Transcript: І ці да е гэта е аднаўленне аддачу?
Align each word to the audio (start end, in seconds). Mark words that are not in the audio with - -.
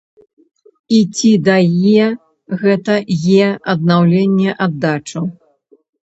І 0.99 0.99
ці 1.17 1.31
да 1.47 1.57
е 2.05 2.07
гэта 2.61 2.95
е 3.41 3.49
аднаўленне 3.73 4.55
аддачу? 4.67 5.23